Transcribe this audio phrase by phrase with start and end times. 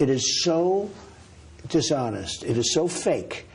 [0.00, 0.90] It is so
[1.68, 2.42] dishonest.
[2.42, 3.46] It is so fake.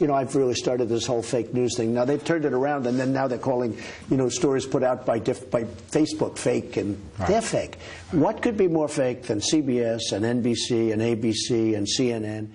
[0.00, 1.94] You know, I've really started this whole fake news thing.
[1.94, 3.78] Now they've turned it around, and then now they're calling,
[4.10, 7.28] you know, stories put out by diff- by Facebook fake, and right.
[7.28, 7.78] they're fake.
[8.10, 12.50] What could be more fake than CBS and NBC and ABC and CNN?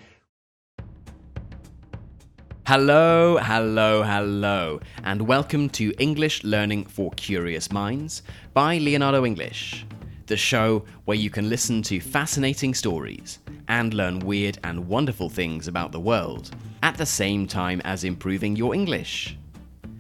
[2.68, 8.22] Hello, hello, hello, and welcome to English Learning for Curious Minds
[8.54, 9.86] by Leonardo English,
[10.30, 15.68] the show where you can listen to fascinating stories and learn weird and wonderful things
[15.68, 16.52] about the world
[16.84, 19.36] at the same time as improving your English.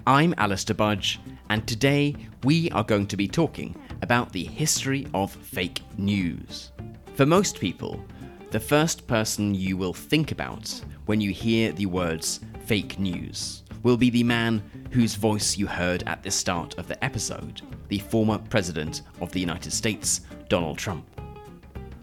[0.05, 1.19] I'm Alistair Budge,
[1.49, 6.71] and today we are going to be talking about the history of fake news.
[7.15, 8.05] For most people,
[8.51, 10.69] the first person you will think about
[11.07, 16.03] when you hear the words fake news will be the man whose voice you heard
[16.05, 21.05] at the start of the episode, the former President of the United States, Donald Trump.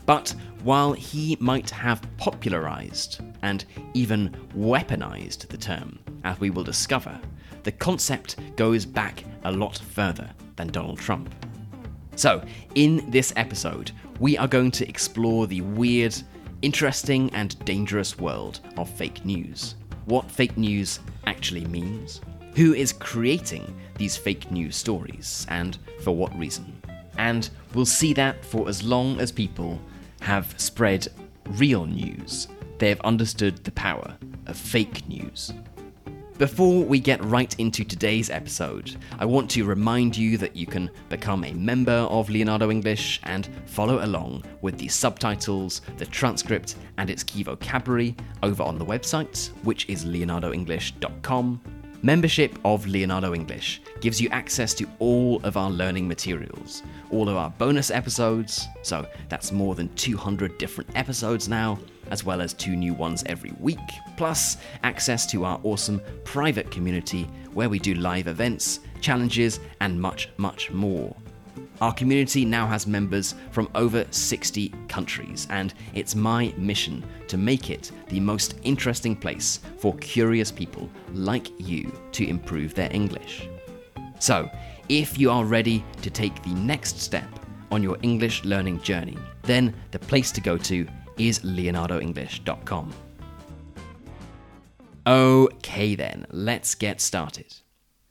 [0.05, 7.19] But while he might have popularized and even weaponized the term, as we will discover,
[7.65, 11.35] the concept goes back a lot further than Donald Trump.
[12.15, 12.43] So,
[12.75, 16.15] in this episode, we are going to explore the weird,
[16.63, 19.75] interesting, and dangerous world of fake news
[20.07, 22.21] what fake news actually means,
[22.57, 26.80] who is creating these fake news stories, and for what reason.
[27.18, 29.79] And we'll see that for as long as people
[30.21, 31.07] have spread
[31.51, 32.48] real news,
[32.79, 35.52] they have understood the power of fake news.
[36.38, 40.91] Before we get right into today's episode, I want to remind you that you can
[41.10, 47.10] become a member of Leonardo English and follow along with the subtitles, the transcript, and
[47.10, 51.60] its key vocabulary over on the website, which is leonardoenglish.com.
[52.02, 57.37] Membership of Leonardo English gives you access to all of our learning materials, all of
[57.37, 61.79] our bonus episodes, so that's more than 200 different episodes now
[62.11, 63.79] as well as two new ones every week,
[64.16, 70.28] plus access to our awesome private community where we do live events, challenges, and much,
[70.37, 71.16] much more.
[71.81, 77.69] Our community now has members from over 60 countries, and it's my mission to make
[77.69, 83.48] it the most interesting place for curious people like you to improve their English.
[84.19, 84.50] So,
[84.88, 87.28] if you are ready to take the next step
[87.70, 90.87] on your English learning journey, then the place to go to
[91.19, 92.93] is leonardoenglish.com.
[95.06, 97.54] Okay, then, let's get started.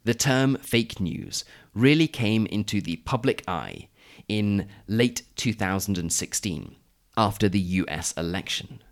[0.05, 1.43] The term fake news
[1.73, 3.87] really came into the public eye
[4.27, 6.75] in late 2016
[7.17, 8.83] after the US election.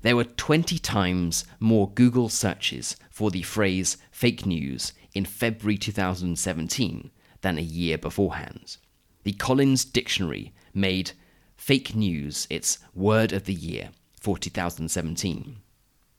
[0.00, 7.10] There were 20 times more Google searches for the phrase fake news in February 2017
[7.42, 8.78] than a year beforehand.
[9.24, 11.12] The Collins Dictionary made
[11.54, 15.56] fake news its word of the year for 2017.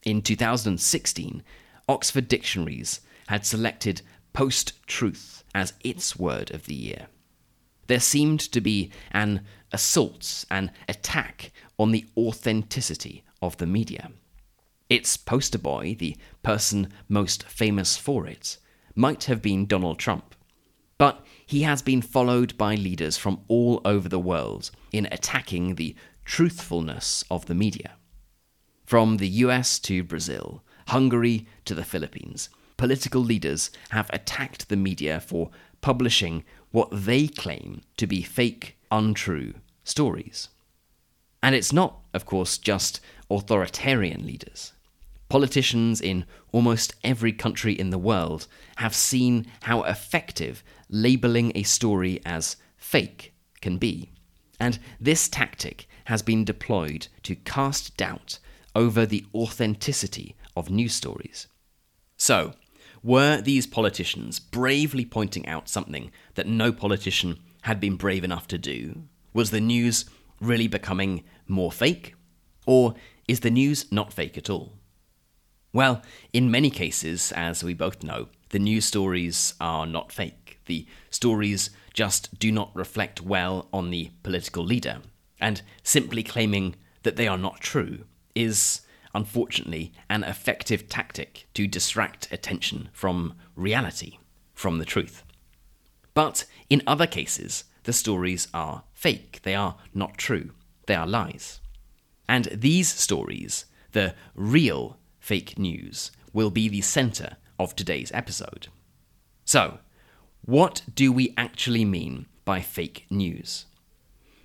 [0.04, 1.44] In 2016,
[1.90, 4.02] Oxford Dictionaries had selected
[4.34, 7.08] post truth as its word of the year.
[7.88, 14.12] There seemed to be an assault, an attack on the authenticity of the media.
[14.90, 18.58] Its poster boy, the person most famous for it,
[18.96, 20.36] might have been Donald Trump.
[20.98, 25.96] But he has been followed by leaders from all over the world in attacking the
[26.26, 27.94] truthfulness of the media.
[28.84, 32.50] From the US to Brazil, Hungary to the Philippines,
[32.82, 39.54] political leaders have attacked the media for publishing what they claim to be fake, untrue
[39.84, 40.50] stories.
[41.44, 43.00] And it's not, of course, just
[43.30, 44.74] authoritarian leaders.
[45.30, 48.48] Politicians in almost every country in the world
[48.78, 53.32] have seen how effective labeling a story as fake
[53.62, 54.10] can be.
[54.60, 58.40] And this tactic has been deployed to cast doubt
[58.74, 61.46] over the authenticity of news stories.
[62.18, 62.54] So,
[63.04, 68.58] were these politicians bravely pointing out something that no politician had been brave enough to
[68.58, 69.04] do?
[69.34, 70.06] Was the news
[70.40, 72.16] really becoming more fake?
[72.66, 72.96] Or
[73.28, 74.74] is the news not fake at all?
[75.74, 76.02] Well,
[76.34, 80.60] in many cases, as we both know, the news stories are not fake.
[80.66, 85.00] The stories just do not reflect well on the political leader,
[85.40, 88.06] and simply claiming that they are not true
[88.36, 88.82] is,
[89.14, 94.18] unfortunately, an effective tactic to distract attention from reality,
[94.54, 95.24] from the truth.
[96.14, 100.52] But in other cases, the stories are fake, they are not true,
[100.88, 101.60] they are lies.
[102.28, 108.68] And these stories, the real fake news, will be the centre of today's episode.
[109.46, 109.80] So,
[110.44, 113.66] what do we actually mean by fake news?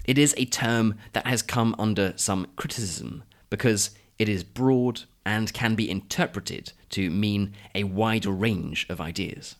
[0.04, 5.52] It is a term that has come under some criticism because it is broad and
[5.52, 9.56] can be interpreted to mean a wider range of ideas.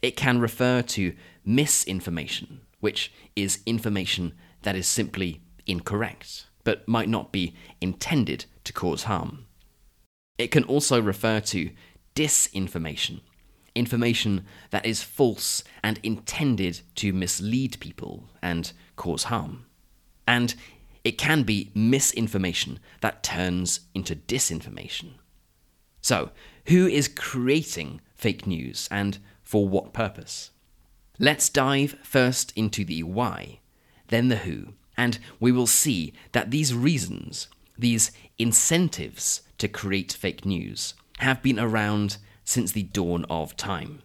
[0.00, 1.14] It can refer to
[1.44, 9.04] misinformation, which is information that is simply incorrect, but might not be intended to cause
[9.04, 9.46] harm.
[10.38, 11.70] It can also refer to
[12.14, 13.20] disinformation,
[13.74, 19.66] information that is false and intended to mislead people and cause harm.
[20.26, 20.54] And
[21.04, 25.14] it can be misinformation that turns into disinformation.
[26.00, 26.30] So,
[26.66, 30.50] who is creating fake news and for what purpose?
[31.18, 33.60] Let's dive first into the why,
[34.08, 37.48] then the who, and we will see that these reasons,
[37.78, 44.02] these incentives to create fake news, have been around since the dawn of time.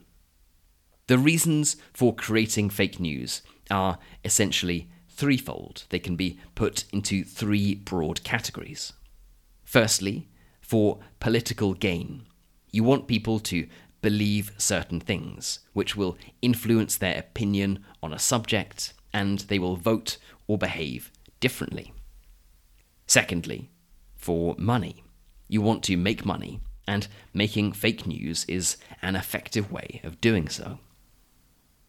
[1.07, 5.85] The reasons for creating fake news are essentially threefold.
[5.89, 8.94] They can be put into three broad categories.
[9.63, 10.27] Firstly,
[10.62, 12.25] for political gain.
[12.71, 13.67] You want people to
[14.01, 20.17] believe certain things, which will influence their opinion on a subject, and they will vote
[20.47, 21.94] or behave differently.
[23.07, 23.69] Secondly,
[24.15, 25.03] for money.
[25.47, 30.50] You want to make money, and making fake news is an effective way of doing
[30.50, 30.79] so.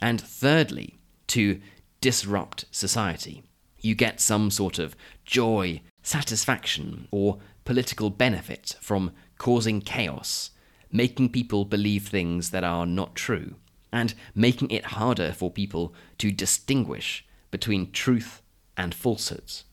[0.00, 1.60] And thirdly, to
[2.00, 3.42] disrupt society.
[3.80, 10.50] You get some sort of joy, satisfaction, or political benefit from causing chaos,
[10.90, 13.56] making people believe things that are not true,
[13.92, 18.42] and making it harder for people to distinguish between truth
[18.76, 19.64] and falsehoods.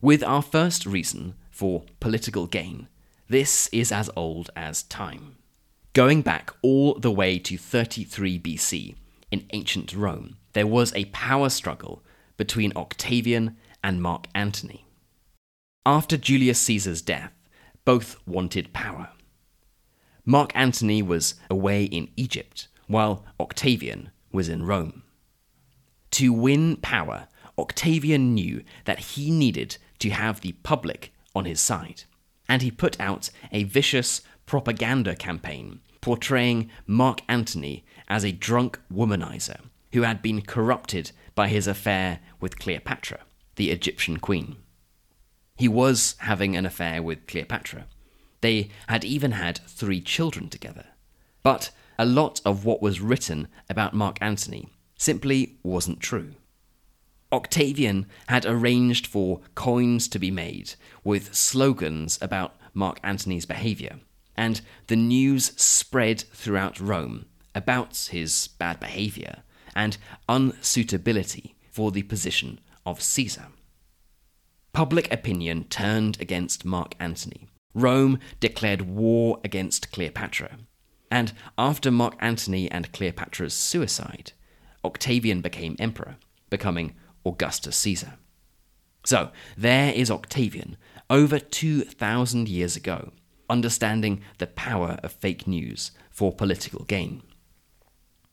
[0.00, 2.88] With our first reason for political gain,
[3.28, 5.36] this is as old as time.
[5.92, 8.94] Going back all the way to 33 BC
[9.30, 12.02] in ancient Rome, there was a power struggle
[12.36, 14.88] between Octavian and Mark Antony.
[15.86, 17.32] After Julius Caesar's death,
[17.84, 19.10] both wanted power.
[20.24, 25.04] Mark Antony was away in Egypt, while Octavian was in Rome.
[26.10, 32.02] To win power, Octavian knew that he needed to have the public on his side,
[32.48, 39.60] and he put out a vicious propaganda campaign portraying Mark Antony as a drunk womanizer
[39.92, 43.20] who had been corrupted by his affair with Cleopatra,
[43.56, 44.56] the Egyptian queen.
[45.56, 47.86] He was having an affair with Cleopatra.
[48.40, 50.86] They had even had three children together.
[51.42, 56.34] But a lot of what was written about Mark Antony simply wasn't true.
[57.32, 60.74] Octavian had arranged for coins to be made
[61.04, 63.98] with slogans about Mark Antony's behaviour,
[64.36, 69.42] and the news spread throughout Rome about his bad behaviour
[69.78, 69.96] and
[70.28, 73.46] unsuitability for the position of Caesar.
[74.72, 77.46] Public opinion turned against Mark Antony.
[77.74, 80.58] Rome declared war against Cleopatra.
[81.12, 84.32] And after Mark Antony and Cleopatra's suicide,
[84.84, 86.16] Octavian became emperor,
[86.50, 88.14] becoming Augustus Caesar.
[89.04, 90.76] So, there is Octavian,
[91.08, 93.12] over 2,000 years ago,
[93.48, 97.22] understanding the power of fake news for political gain.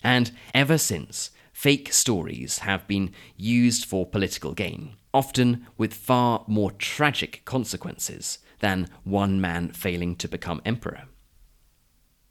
[0.04, 6.70] And ever since, fake stories have been used for political gain, often with far more
[6.74, 11.04] tragic consequences than one man failing to become emperor.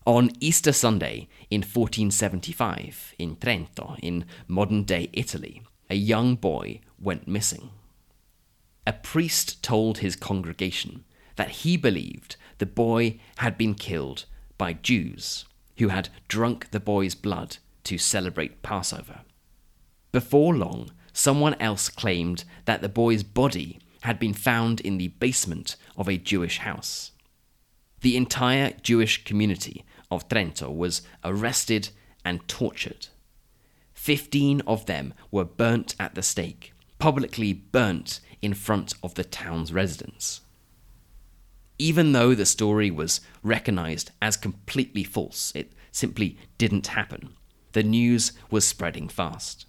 [0.04, 7.26] On Easter Sunday in 1475, in Trento, in modern day Italy, a young boy went
[7.26, 7.70] missing.
[8.86, 11.02] A priest told his congregation
[11.36, 14.26] that he believed the boy had been killed
[14.58, 15.46] by Jews
[15.78, 19.20] who had drunk the boy's blood to celebrate Passover.
[20.12, 25.76] Before long, someone else claimed that the boy's body had been found in the basement
[25.96, 27.12] of a Jewish house.
[28.00, 31.88] The entire Jewish community of Trento was arrested
[32.24, 33.08] and tortured.
[33.94, 39.72] Fifteen of them were burnt at the stake, publicly burnt in front of the town's
[39.72, 40.42] residents.
[41.78, 47.30] Even though the story was recognized as completely false, it simply didn't happen
[47.74, 49.66] the news was spreading fast.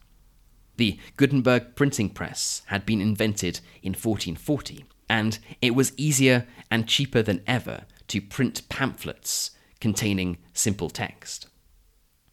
[0.78, 7.22] The Gutenberg printing press had been invented in 1440, and it was easier and cheaper
[7.22, 11.48] than ever to print pamphlets containing simple text.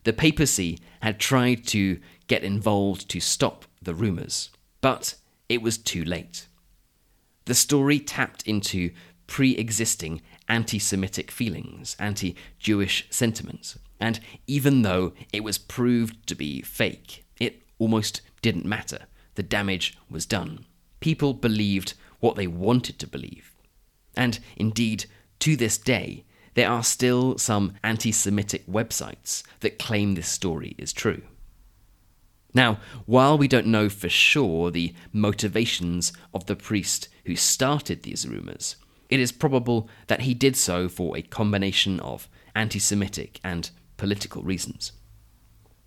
[0.04, 4.50] The papacy had tried to get involved to stop the rumours,
[4.80, 5.14] but
[5.48, 6.46] it was too late.
[7.44, 8.90] The story tapped into
[9.26, 14.18] pre existing anti Semitic feelings, anti Jewish sentiments, and
[14.48, 19.06] even though it was proved to be fake, it almost didn't matter.
[19.34, 20.66] the damage was done.
[21.00, 23.54] People believed what they wanted to believe.
[24.14, 25.06] And indeed,
[25.38, 30.92] to this day, there are still some anti Semitic websites that claim this story is
[30.92, 31.22] true.
[32.52, 38.28] Now, while we don't know for sure the motivations of the priest who started these
[38.28, 38.76] rumours,
[39.08, 43.70] it is probable that he did so for a combination of anti Semitic and
[44.02, 44.90] political reasons.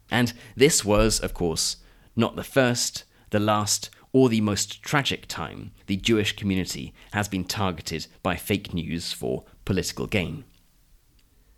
[0.09, 1.75] And this was, of course,
[2.15, 7.43] not the first, the last, or the most tragic time the Jewish community has been
[7.43, 10.45] targeted by fake news for political gain.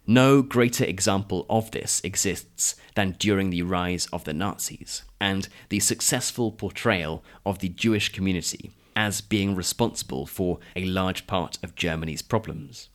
[0.08, 5.80] No greater example of this exists than during the rise of the Nazis and the
[5.80, 12.24] successful portrayal of the Jewish community as being responsible for a large part of Germany's
[12.24, 12.90] problems.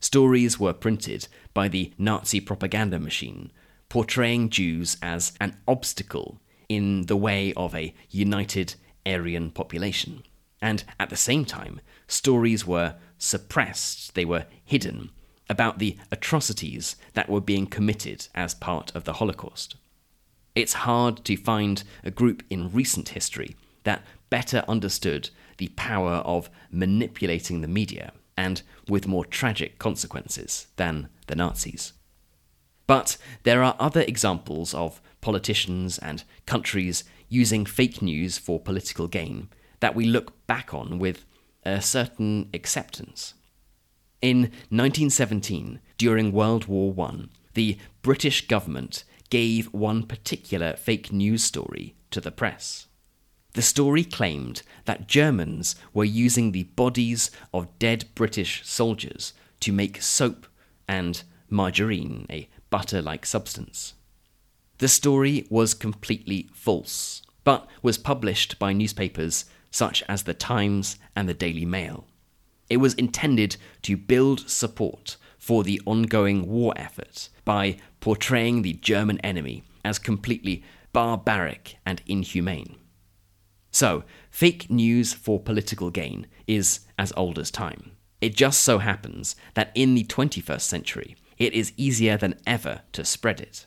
[0.00, 3.52] Stories were printed by the Nazi propaganda machine,
[3.90, 6.40] portraying Jews as an obstacle
[6.70, 10.22] in the way of a united Aryan population.
[10.62, 15.10] And at the same time, stories were suppressed, they were hidden
[15.50, 19.76] about the atrocities that were being committed as part of the Holocaust.
[20.54, 26.48] It's hard to find a group in recent history that better understood the power of
[26.70, 31.92] manipulating the media and with more tragic consequences than the Nazis.
[32.86, 39.48] But there are other examples of politicians and countries using fake news for political gain
[39.80, 41.26] that we look back on with
[41.64, 43.34] a certain acceptance.
[44.22, 51.94] In 1917, during World War I, the British government gave one particular fake news story
[52.10, 52.86] to the press.
[53.52, 60.02] The story claimed that Germans were using the bodies of dead British soldiers to make
[60.02, 60.46] soap
[60.88, 63.94] and margarine, a butter like substance.
[64.78, 71.28] The story was completely false, but was published by newspapers such as the Times and
[71.28, 72.06] the Daily Mail.
[72.68, 79.18] It was intended to build support for the ongoing war effort by portraying the German
[79.20, 82.76] enemy as completely barbaric and inhumane.
[83.70, 87.92] So, fake news for political gain is as old as time.
[88.20, 93.04] It just so happens that in the 21st century, it is easier than ever to
[93.04, 93.66] spread it.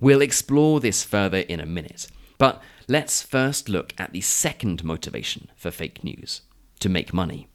[0.00, 2.08] We'll explore this further in a minute,
[2.38, 6.42] but let's first look at the second motivation for fake news
[6.80, 7.48] to make money.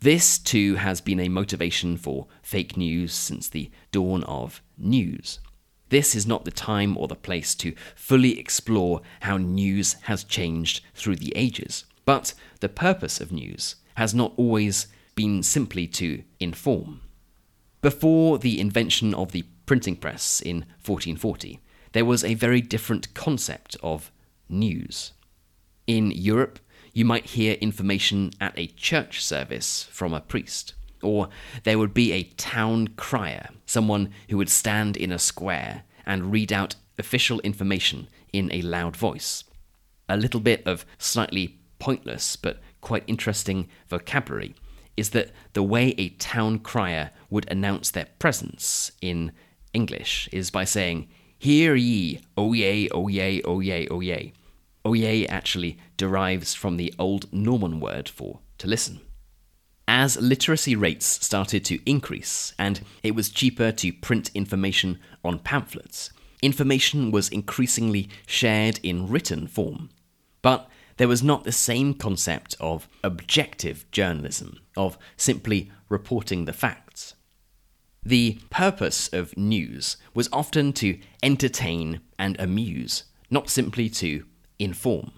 [0.00, 5.38] This, too, has been a motivation for fake news since the dawn of news.
[5.92, 10.80] This is not the time or the place to fully explore how news has changed
[10.94, 17.02] through the ages, but the purpose of news has not always been simply to inform.
[17.82, 21.60] Before the invention of the printing press in 1440,
[21.92, 24.10] there was a very different concept of
[24.48, 25.12] news.
[25.86, 26.58] In Europe,
[26.94, 30.72] you might hear information at a church service from a priest.
[31.02, 31.28] Or
[31.64, 36.52] there would be a town crier, someone who would stand in a square and read
[36.52, 39.44] out official information in a loud voice.
[40.08, 44.54] A little bit of slightly pointless but quite interesting vocabulary
[44.96, 49.32] is that the way a town crier would announce their presence in
[49.72, 54.32] English is by saying, Hear ye, oh yea, oh yea.
[54.84, 59.00] Oyez actually derives from the Old Norman word for to listen.
[59.88, 66.10] As literacy rates started to increase and it was cheaper to print information on pamphlets,
[66.40, 69.90] information was increasingly shared in written form.
[70.40, 77.14] But there was not the same concept of objective journalism, of simply reporting the facts.
[78.04, 84.24] The purpose of news was often to entertain and amuse, not simply to
[84.58, 85.12] inform.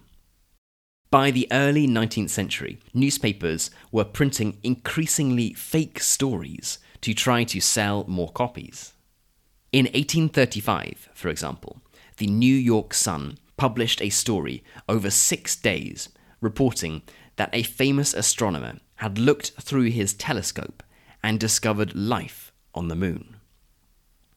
[1.14, 8.04] By the early 19th century, newspapers were printing increasingly fake stories to try to sell
[8.08, 8.94] more copies.
[9.70, 11.80] In 1835, for example,
[12.16, 16.08] the New York Sun published a story over six days
[16.40, 17.02] reporting
[17.36, 20.82] that a famous astronomer had looked through his telescope
[21.22, 23.36] and discovered life on the moon.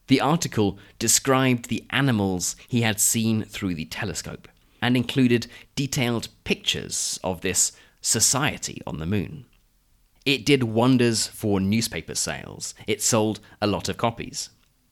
[0.10, 4.48] The article described the animals he had seen through the telescope
[4.82, 9.46] and included detailed pictures of this society on the moon.
[10.26, 12.74] It did wonders for newspaper sales.
[12.86, 14.50] It sold a lot of copies.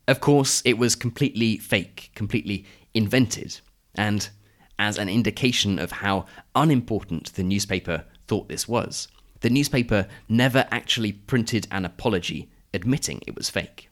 [0.08, 3.60] Of course, it was completely fake, completely invented,
[3.96, 4.30] and
[4.78, 6.26] as an indication of how
[6.56, 9.08] unimportant the newspaper thought this was,
[9.42, 13.90] the newspaper never actually printed an apology admitting it was fake.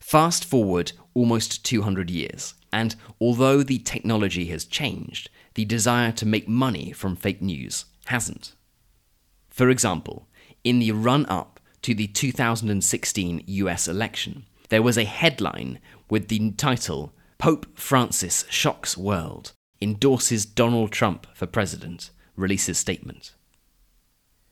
[0.00, 6.48] Fast forward almost 200 years, And although the technology has changed, the desire to make
[6.48, 8.56] money from fake news hasn't.
[9.48, 10.26] For example,
[10.64, 15.78] in the run up to the 2016 US election, there was a headline
[16.10, 23.36] with the title Pope Francis Shocks World, Endorses Donald Trump for President, releases statement.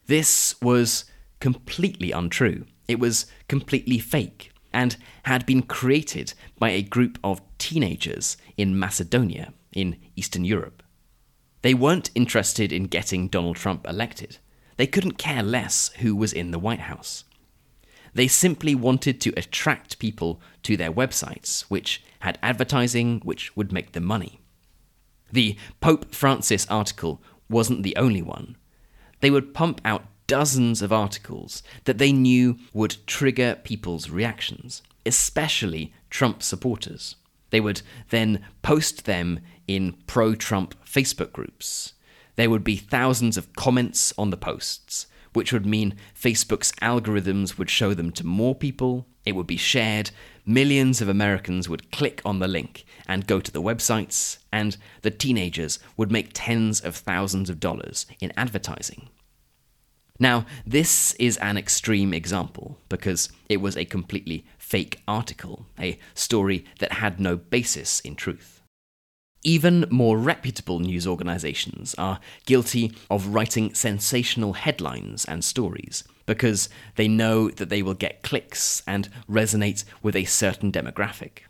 [0.07, 1.07] This was
[1.41, 2.67] completely untrue.
[2.87, 9.53] It was completely fake and had been created by a group of teenagers in Macedonia,
[9.73, 10.83] in Eastern Europe.
[11.63, 14.39] They weren't interested in getting Donald Trump elected.
[14.77, 17.25] They couldn't care less who was in the White House.
[18.15, 23.93] They simply wanted to attract people to their websites, which had advertising which would make
[23.93, 24.41] them money.
[25.31, 28.57] The Pope Francis article wasn't the only one.
[29.21, 35.93] They would pump out dozens of articles that they knew would trigger people's reactions, especially
[36.11, 37.17] Trump supporters.
[37.51, 41.93] They would then post them in pro Trump Facebook groups.
[42.37, 47.71] There would be thousands of comments on the posts, which would mean Facebook's algorithms would
[47.71, 50.11] show them to more people, it would be shared,
[50.45, 55.11] millions of Americans would click on the link and go to the websites, and the
[55.11, 59.09] teenagers would make tens of thousands of dollars in advertising.
[60.19, 66.65] Now, this is an extreme example because it was a completely fake article, a story
[66.79, 68.61] that had no basis in truth.
[69.45, 77.09] Even more reputable news organizations are guilty of writing sensational headlines and stories because they
[77.09, 81.41] know that they will get clicks and resonate with a certain demographic.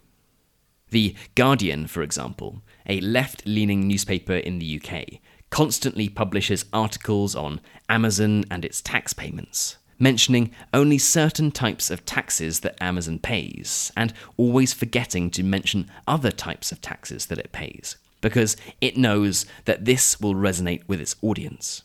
[0.88, 5.20] The Guardian, for example, a left leaning newspaper in the UK,
[5.52, 12.60] constantly publishes articles on Amazon and its tax payments, mentioning only certain types of taxes
[12.60, 17.96] that Amazon pays, and always forgetting to mention other types of taxes that it pays,
[18.22, 21.82] because it knows that this will resonate with its audience.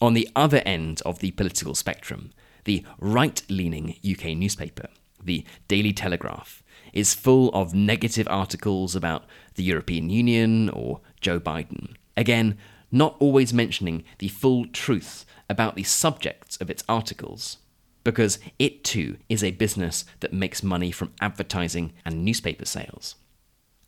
[0.00, 2.32] On the other end of the political spectrum,
[2.64, 4.88] the right leaning UK newspaper,
[5.22, 6.62] the Daily Telegraph,
[6.94, 9.24] is full of negative articles about
[9.56, 11.94] the European Union or Joe Biden.
[12.20, 12.58] Again,
[12.92, 17.56] not always mentioning the full truth about the subjects of its articles,
[18.04, 23.14] because it too is a business that makes money from advertising and newspaper sales.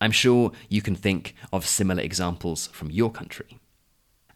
[0.01, 3.59] I'm sure you can think of similar examples from your country.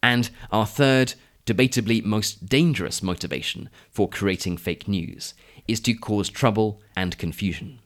[0.03, 1.15] And our third,
[1.47, 5.33] debatably most dangerous motivation for creating fake news
[5.67, 7.79] is to cause trouble and confusion.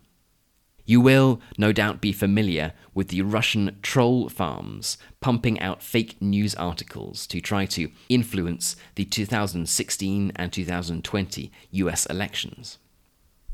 [0.90, 6.57] You will, no doubt, be familiar with the Russian troll farms pumping out fake news
[6.57, 12.79] articles to try to influence the 2016 and 2020 US elections.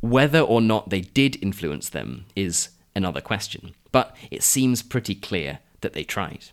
[0.00, 5.58] Whether or not they did influence them is another question, but it seems pretty clear
[5.82, 6.46] that they tried.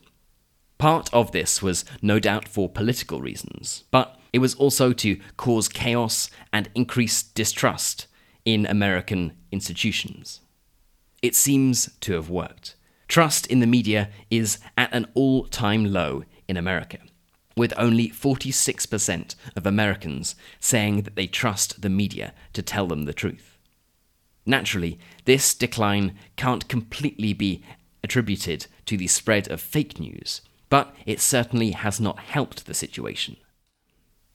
[0.80, 5.70] Part of this was no doubt for political reasons, but it was also to cause
[5.70, 8.08] chaos and increase distrust
[8.44, 10.42] in American institutions.
[11.24, 12.76] It seems to have worked.
[13.08, 16.98] Trust in the media is at an all time low in America,
[17.56, 23.14] with only 46% of Americans saying that they trust the media to tell them the
[23.14, 23.58] truth.
[24.46, 27.64] Naturally, this decline can't completely be
[28.04, 33.38] attributed to the spread of fake news, but it certainly has not helped the situation.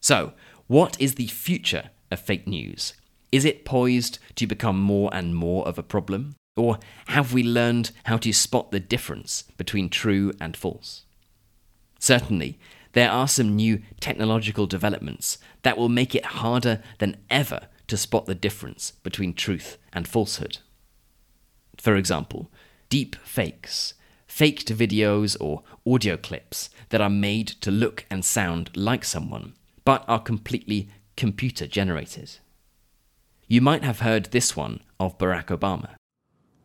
[0.00, 0.32] So,
[0.68, 2.94] what is the future of fake news?
[3.30, 6.36] Is it poised to become more and more of a problem?
[6.58, 11.04] Or have we learned how to spot the difference between true and false?
[12.00, 12.58] Certainly,
[12.92, 18.26] there are some new technological developments that will make it harder than ever to spot
[18.26, 20.58] the difference between truth and falsehood.
[21.76, 22.50] For example,
[22.88, 23.94] deep fakes,
[24.26, 30.04] faked videos or audio clips that are made to look and sound like someone, but
[30.08, 32.38] are completely computer generated.
[33.46, 35.90] You might have heard this one of Barack Obama.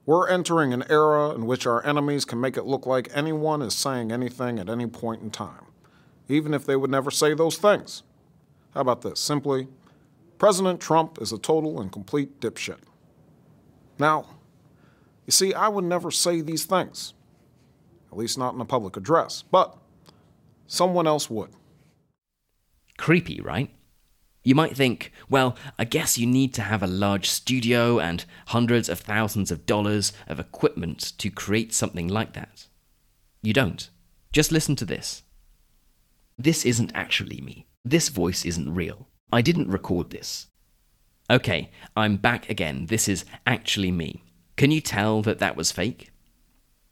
[0.06, 3.74] We're entering an era in which our enemies can make it look like anyone is
[3.74, 5.66] saying anything at any point in time,
[6.28, 8.04] even if they would never say those things.
[8.74, 9.20] How about this?
[9.20, 9.68] Simply,
[10.38, 12.80] President Trump is a total and complete dipshit.
[13.98, 14.26] Now,
[15.26, 17.14] you see, I would never say these things,
[18.12, 19.78] at least not in a public address, but
[20.68, 21.52] someone else would.
[22.98, 23.72] Creepy, right?
[24.44, 28.90] You might think, well, I guess you need to have a large studio and hundreds
[28.90, 32.68] of thousands of dollars of equipment to create something like that.
[33.42, 33.90] You don't.
[34.34, 35.24] Just listen to this.
[36.38, 37.68] This isn't actually me.
[37.86, 39.08] This voice isn't real.
[39.32, 40.48] I didn't record this.
[41.30, 42.88] Okay, I'm back again.
[42.88, 44.24] This is actually me.
[44.58, 46.12] Can you tell that that was fake?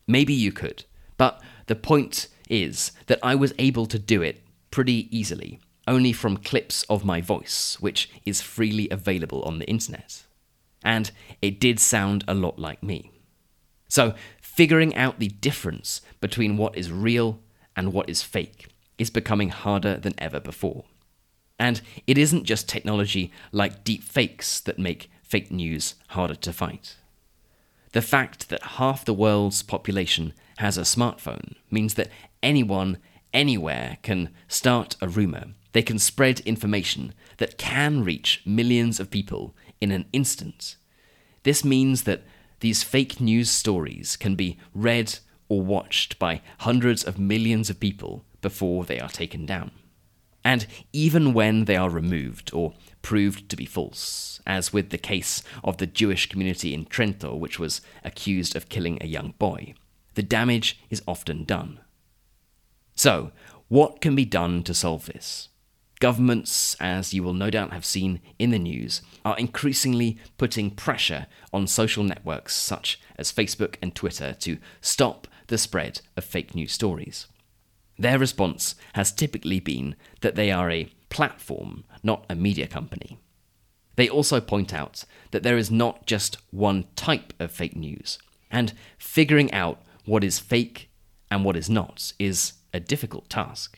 [0.07, 0.85] Maybe you could,
[1.17, 6.37] but the point is that I was able to do it pretty easily, only from
[6.37, 10.23] clips of my voice, which is freely available on the internet.
[10.83, 13.11] And it did sound a lot like me.
[13.87, 17.39] So, figuring out the difference between what is real
[17.75, 18.67] and what is fake
[18.97, 20.85] is becoming harder than ever before.
[21.59, 26.95] And it isn't just technology like deep fakes that make fake news harder to fight.
[27.93, 32.09] The fact that half the world's population has a smartphone means that
[32.41, 32.97] anyone,
[33.33, 35.53] anywhere can start a rumor.
[35.73, 40.75] They can spread information that can reach millions of people in an instant.
[41.43, 42.23] This means that
[42.59, 48.23] these fake news stories can be read or watched by hundreds of millions of people
[48.41, 49.71] before they are taken down.
[50.43, 55.43] And even when they are removed or proved to be false, as with the case
[55.63, 59.73] of the Jewish community in Trento, which was accused of killing a young boy,
[60.15, 61.79] the damage is often done.
[62.95, 63.31] So,
[63.67, 65.49] what can be done to solve this?
[66.01, 71.27] Governments, as you will no doubt have seen in the news, are increasingly putting pressure
[71.53, 76.71] on social networks such as Facebook and Twitter to stop the spread of fake news
[76.71, 77.27] stories.
[77.99, 83.19] Their response has typically been that they are a platform, not a media company.
[83.95, 88.17] They also point out that there is not just one type of fake news,
[88.49, 90.89] and figuring out what is fake
[91.29, 93.77] and what is not is a difficult task.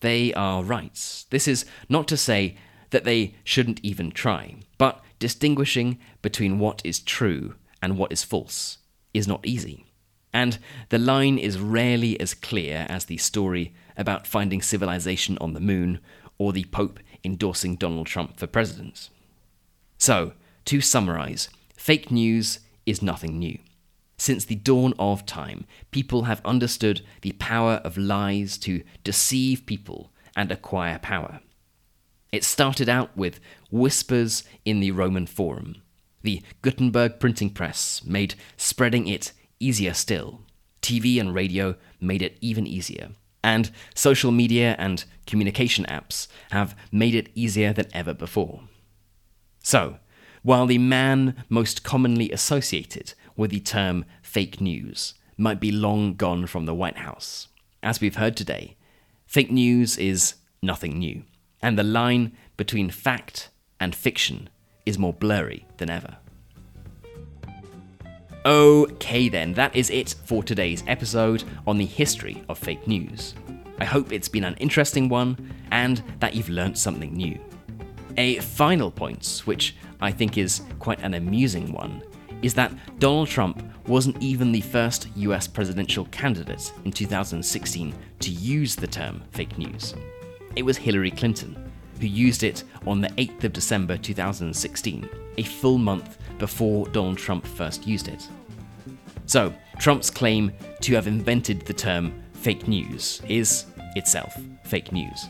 [0.00, 1.26] They are rights.
[1.30, 2.56] This is not to say
[2.90, 8.78] that they shouldn't even try, but distinguishing between what is true and what is false
[9.14, 9.86] is not easy.
[10.32, 10.58] And
[10.90, 16.00] the line is rarely as clear as the story about finding civilization on the moon
[16.38, 19.08] or the Pope endorsing Donald Trump for president.
[19.98, 20.34] So,
[20.66, 23.58] to summarize, fake news is nothing new.
[24.18, 30.10] Since the dawn of time, people have understood the power of lies to deceive people
[30.34, 31.40] and acquire power.
[32.32, 35.82] It started out with whispers in the Roman Forum.
[36.22, 40.40] The Gutenberg printing press made spreading it easier still.
[40.82, 43.10] TV and radio made it even easier.
[43.44, 48.62] And social media and communication apps have made it easier than ever before.
[49.62, 49.98] So,
[50.42, 56.46] while the man most commonly associated with the term fake news might be long gone
[56.46, 57.48] from the White House,
[57.82, 58.76] as we've heard today,
[59.26, 61.22] fake news is nothing new,
[61.62, 64.48] and the line between fact and fiction
[64.86, 66.16] is more blurry than ever.
[68.46, 73.34] Okay, then, that is it for today's episode on the history of fake news.
[73.78, 77.38] I hope it's been an interesting one and that you've learnt something new.
[78.16, 82.02] A final point, which I think is quite an amusing one,
[82.42, 88.74] is that Donald Trump wasn't even the first US presidential candidate in 2016 to use
[88.76, 89.94] the term fake news.
[90.56, 91.70] It was Hillary Clinton,
[92.00, 97.46] who used it on the 8th of December 2016, a full month before Donald Trump
[97.46, 98.28] first used it.
[99.26, 105.26] So, Trump's claim to have invented the term fake news is itself fake news.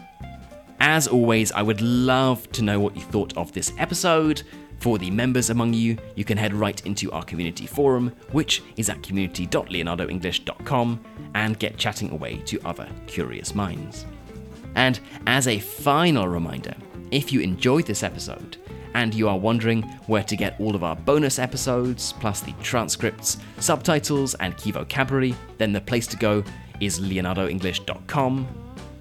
[0.81, 4.42] As always, I would love to know what you thought of this episode.
[4.79, 8.89] For the members among you, you can head right into our community forum, which is
[8.89, 14.07] at community.leonardoenglish.com, and get chatting away to other curious minds.
[14.75, 16.75] And as a final reminder,
[17.11, 18.57] if you enjoyed this episode,
[18.95, 23.37] and you are wondering where to get all of our bonus episodes, plus the transcripts,
[23.59, 26.43] subtitles, and key vocabulary, then the place to go
[26.81, 28.49] is leonardoenglish.com.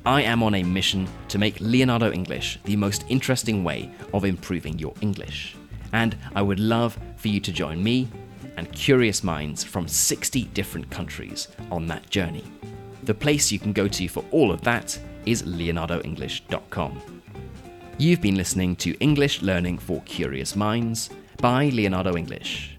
[0.05, 4.77] I am on a mission to make Leonardo English the most interesting way of improving
[4.77, 5.55] your English.
[5.95, 8.09] And I would love for you to join me
[8.57, 12.43] and curious minds from 60 different countries on that journey.
[13.03, 17.21] The place you can go to for all of that is leonardoenglish.com.
[17.97, 22.77] You've been listening to English Learning for Curious Minds by Leonardo English.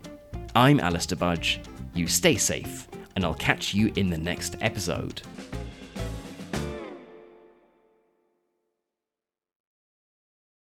[0.54, 1.60] I'm Alistair Budge.
[1.94, 5.22] You stay safe, and I'll catch you in the next episode.